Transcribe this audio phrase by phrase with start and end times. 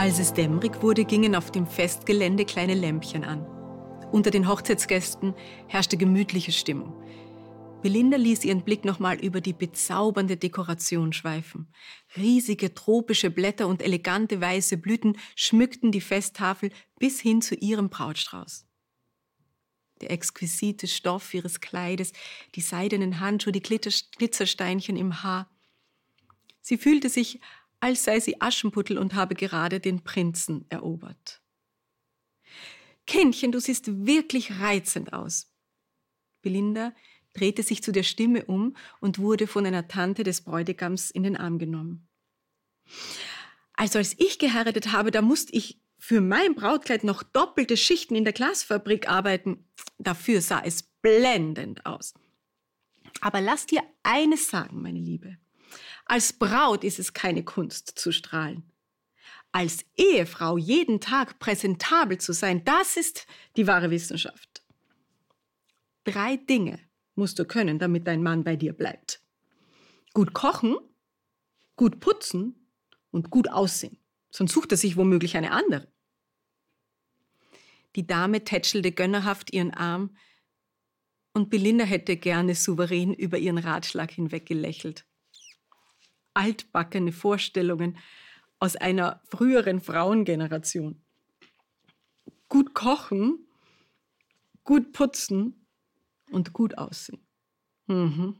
[0.00, 3.44] Als es dämmerig wurde, gingen auf dem Festgelände kleine Lämpchen an.
[4.10, 5.34] Unter den Hochzeitsgästen
[5.66, 6.94] herrschte gemütliche Stimmung.
[7.82, 11.70] Belinda ließ ihren Blick nochmal über die bezaubernde Dekoration schweifen.
[12.16, 18.64] Riesige tropische Blätter und elegante weiße Blüten schmückten die Festtafel bis hin zu ihrem Brautstrauß.
[20.00, 22.14] Der exquisite Stoff ihres Kleides,
[22.54, 25.50] die seidenen Handschuhe, die Glitzersteinchen im Haar.
[26.62, 27.40] Sie fühlte sich,
[27.80, 31.42] als sei sie Aschenputtel und habe gerade den Prinzen erobert.
[33.06, 35.52] Kindchen, du siehst wirklich reizend aus.
[36.42, 36.94] Belinda
[37.32, 41.36] drehte sich zu der Stimme um und wurde von einer Tante des Bräutigams in den
[41.36, 42.08] Arm genommen.
[43.72, 48.24] Also als ich geheiratet habe, da musste ich für mein Brautkleid noch doppelte Schichten in
[48.24, 49.64] der Glasfabrik arbeiten.
[49.98, 52.14] Dafür sah es blendend aus.
[53.20, 55.38] Aber lass dir eines sagen, meine Liebe.
[56.10, 58.64] Als Braut ist es keine Kunst zu strahlen.
[59.52, 64.64] Als Ehefrau jeden Tag präsentabel zu sein, das ist die wahre Wissenschaft.
[66.02, 66.80] Drei Dinge
[67.14, 69.22] musst du können, damit dein Mann bei dir bleibt.
[70.12, 70.76] Gut kochen,
[71.76, 72.56] gut putzen
[73.12, 73.96] und gut aussehen.
[74.32, 75.86] Sonst sucht er sich womöglich eine andere.
[77.94, 80.16] Die Dame tätschelte gönnerhaft ihren Arm
[81.34, 85.06] und Belinda hätte gerne souverän über ihren Ratschlag hinweg gelächelt.
[86.40, 87.98] Altbackene Vorstellungen
[88.60, 91.02] aus einer früheren Frauengeneration.
[92.48, 93.46] Gut kochen,
[94.64, 95.66] gut putzen
[96.30, 97.20] und gut aussehen.
[97.88, 98.36] Mhm.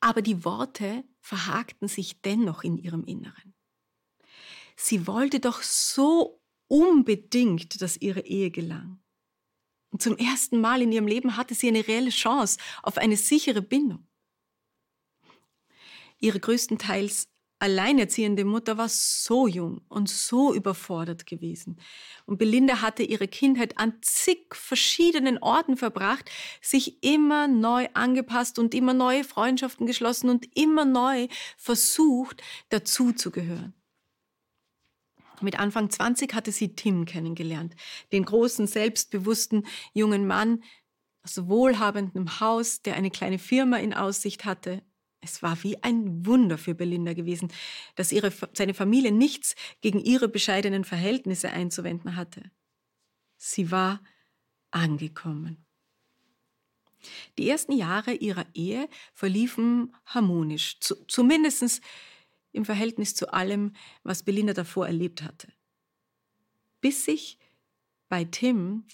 [0.00, 3.54] Aber die Worte verhakten sich dennoch in ihrem Inneren.
[4.76, 9.02] Sie wollte doch so unbedingt, dass ihre Ehe gelang.
[9.90, 13.60] Und zum ersten Mal in ihrem Leben hatte sie eine reelle Chance auf eine sichere
[13.60, 14.08] Bindung.
[16.22, 17.26] Ihre größtenteils
[17.58, 21.80] alleinerziehende Mutter war so jung und so überfordert gewesen.
[22.26, 28.72] Und Belinda hatte ihre Kindheit an zig verschiedenen Orten verbracht, sich immer neu angepasst und
[28.72, 33.74] immer neue Freundschaften geschlossen und immer neu versucht, dazuzugehören.
[35.40, 37.74] Mit Anfang 20 hatte sie Tim kennengelernt,
[38.12, 40.62] den großen, selbstbewussten jungen Mann
[41.24, 44.82] aus wohlhabendem Haus, der eine kleine Firma in Aussicht hatte
[45.22, 47.50] es war wie ein Wunder für Belinda gewesen,
[47.94, 52.50] dass ihre, seine Familie nichts gegen ihre bescheidenen Verhältnisse einzuwenden hatte.
[53.36, 54.02] Sie war
[54.72, 55.64] angekommen.
[57.38, 61.80] Die ersten Jahre ihrer Ehe verliefen harmonisch, zu, zumindest
[62.52, 65.52] im Verhältnis zu allem, was Belinda davor erlebt hatte.
[66.80, 67.38] Bis sich
[68.08, 68.84] bei Tim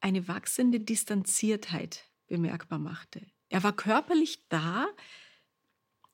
[0.00, 3.26] eine wachsende Distanziertheit bemerkbar machte.
[3.48, 4.88] Er war körperlich da,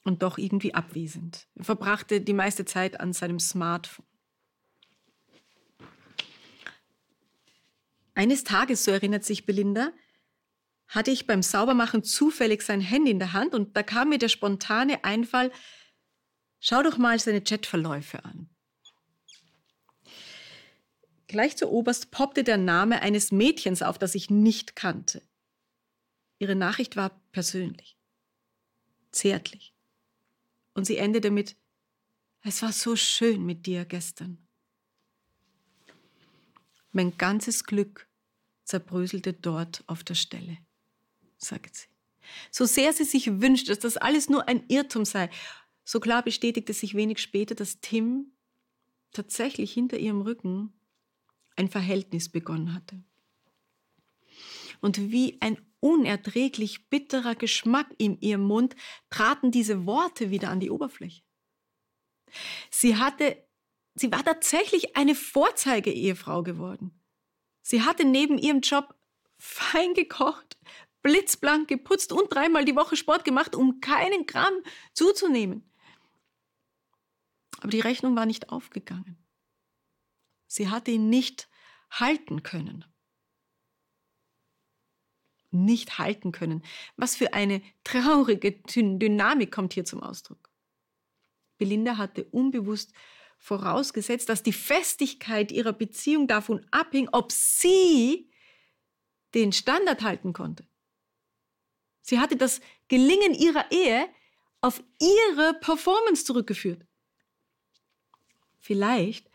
[0.05, 1.47] und doch irgendwie abwesend.
[1.55, 4.07] Er verbrachte die meiste Zeit an seinem Smartphone.
[8.15, 9.93] Eines Tages, so erinnert sich Belinda,
[10.87, 14.29] hatte ich beim Saubermachen zufällig sein Handy in der Hand und da kam mir der
[14.29, 15.51] spontane Einfall,
[16.61, 18.51] schau doch mal seine Chatverläufe an.
[21.29, 25.23] Gleich zu oberst poppte der Name eines Mädchens auf, das ich nicht kannte.
[26.39, 27.97] Ihre Nachricht war persönlich,
[29.13, 29.72] zärtlich.
[30.75, 31.57] Und sie endete mit,
[32.43, 34.39] es war so schön mit dir gestern.
[36.91, 38.09] Mein ganzes Glück
[38.65, 40.59] zerbröselte dort auf der Stelle,
[41.37, 41.87] sagt sie.
[42.51, 45.31] So sehr sie sich wünscht, dass das alles nur ein Irrtum sei,
[45.85, 48.33] so klar bestätigte sich wenig später, dass Tim
[49.13, 50.73] tatsächlich hinter ihrem Rücken
[51.57, 53.03] ein Verhältnis begonnen hatte.
[54.81, 58.77] Und wie ein unerträglich bitterer Geschmack in ihrem Mund
[59.11, 61.23] traten diese Worte wieder an die Oberfläche.
[62.71, 63.45] Sie hatte,
[63.95, 67.03] sie war tatsächlich eine Vorzeige-Ehefrau geworden.
[67.63, 68.95] Sie hatte neben ihrem Job
[69.39, 70.57] fein gekocht,
[71.03, 74.55] blitzblank geputzt und dreimal die Woche Sport gemacht, um keinen Gramm
[74.95, 75.69] zuzunehmen.
[77.59, 79.19] Aber die Rechnung war nicht aufgegangen.
[80.47, 81.49] Sie hatte ihn nicht
[81.91, 82.92] halten können
[85.53, 86.63] nicht halten können.
[86.97, 90.51] Was für eine traurige Dynamik kommt hier zum Ausdruck.
[91.59, 92.93] Belinda hatte unbewusst
[93.39, 98.31] vorausgesetzt, dass die Festigkeit ihrer Beziehung davon abhing, ob sie
[99.35, 100.67] den Standard halten konnte.
[102.03, 104.09] Sie hatte das Gelingen ihrer Ehe
[104.61, 106.85] auf ihre Performance zurückgeführt.
[108.59, 109.29] Vielleicht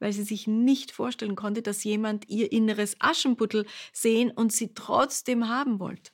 [0.00, 5.48] weil sie sich nicht vorstellen konnte, dass jemand ihr inneres Aschenputtel sehen und sie trotzdem
[5.48, 6.10] haben wollte.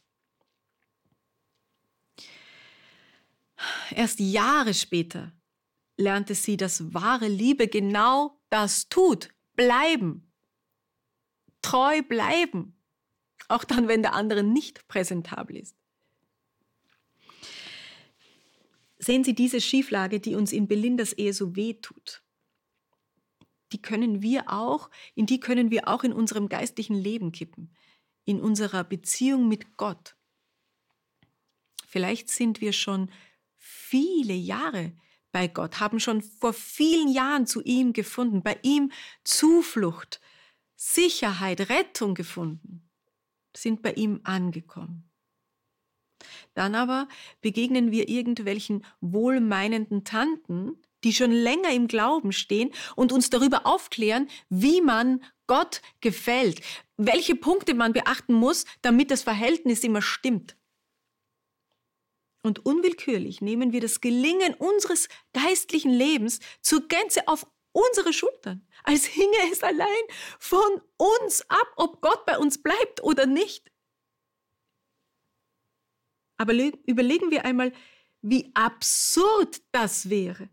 [3.90, 5.32] Erst Jahre später
[5.96, 9.30] lernte sie, dass wahre Liebe genau das tut.
[9.54, 10.30] Bleiben.
[11.62, 12.76] Treu bleiben.
[13.48, 15.76] Auch dann, wenn der andere nicht präsentabel ist.
[18.98, 22.25] Sehen Sie diese Schieflage, die uns in Belindas Ehe so weh tut.
[23.72, 27.74] Die können wir auch, in die können wir auch in unserem geistlichen Leben kippen,
[28.24, 30.16] in unserer Beziehung mit Gott.
[31.86, 33.10] Vielleicht sind wir schon
[33.56, 34.92] viele Jahre
[35.32, 38.92] bei Gott, haben schon vor vielen Jahren zu ihm gefunden, bei ihm
[39.24, 40.20] Zuflucht,
[40.76, 42.88] Sicherheit, Rettung gefunden,
[43.56, 45.10] sind bei ihm angekommen.
[46.54, 47.08] Dann aber
[47.40, 54.28] begegnen wir irgendwelchen wohlmeinenden Tanten, die schon länger im Glauben stehen und uns darüber aufklären,
[54.48, 56.60] wie man Gott gefällt,
[56.96, 60.56] welche Punkte man beachten muss, damit das Verhältnis immer stimmt.
[62.42, 69.04] Und unwillkürlich nehmen wir das Gelingen unseres geistlichen Lebens zur Gänze auf unsere Schultern, als
[69.04, 69.86] hinge es allein
[70.40, 73.70] von uns ab, ob Gott bei uns bleibt oder nicht.
[76.36, 77.72] Aber überlegen wir einmal,
[78.22, 80.48] wie absurd das wäre.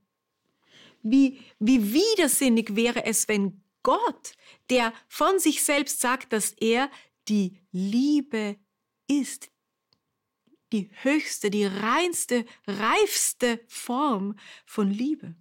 [1.04, 4.34] Wie, wie widersinnig wäre es, wenn Gott,
[4.70, 6.90] der von sich selbst sagt, dass er
[7.28, 8.58] die Liebe
[9.08, 9.52] ist,
[10.72, 15.36] die höchste, die reinste, reifste Form von Liebe.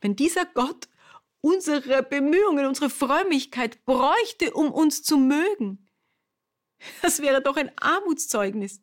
[0.00, 0.88] Wenn dieser Gott
[1.40, 5.88] unsere Bemühungen, unsere Frömmigkeit bräuchte, um uns zu mögen,
[7.02, 8.80] das wäre doch ein Armutszeugnis.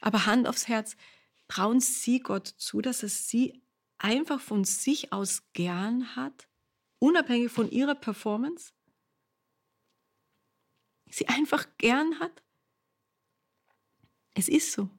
[0.00, 0.96] Aber Hand aufs Herz,
[1.48, 3.62] trauen Sie Gott zu, dass er Sie
[3.98, 6.48] einfach von sich aus gern hat,
[6.98, 8.72] unabhängig von Ihrer Performance?
[11.10, 12.42] sie einfach gern hat?
[14.34, 14.90] Es ist so.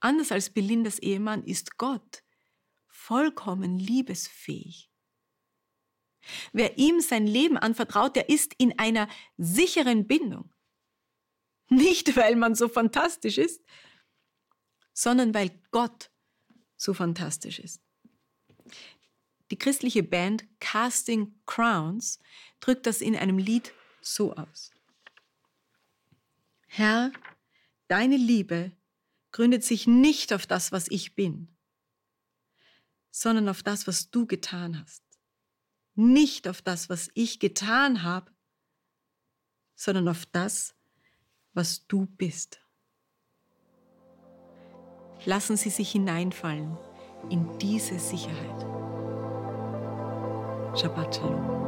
[0.00, 2.22] Anders als Belindas Ehemann ist Gott
[2.86, 4.90] vollkommen liebesfähig.
[6.52, 10.52] Wer ihm sein Leben anvertraut, der ist in einer sicheren Bindung.
[11.68, 13.64] Nicht, weil man so fantastisch ist,
[14.98, 16.10] sondern weil Gott
[16.76, 17.80] so fantastisch ist.
[19.52, 22.18] Die christliche Band Casting Crowns
[22.58, 24.72] drückt das in einem Lied so aus.
[26.66, 27.12] Herr,
[27.86, 28.72] deine Liebe
[29.30, 31.46] gründet sich nicht auf das, was ich bin,
[33.12, 35.04] sondern auf das, was du getan hast.
[35.94, 38.32] Nicht auf das, was ich getan habe,
[39.76, 40.74] sondern auf das,
[41.54, 42.60] was du bist.
[45.28, 46.78] Lassen Sie sich hineinfallen
[47.28, 48.64] in diese Sicherheit.
[50.74, 51.58] Shabbat Shalom.